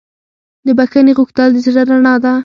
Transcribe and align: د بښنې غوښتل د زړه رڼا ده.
د 0.65 0.67
بښنې 0.77 1.13
غوښتل 1.19 1.49
د 1.53 1.57
زړه 1.65 1.81
رڼا 1.89 2.15
ده. 2.23 2.33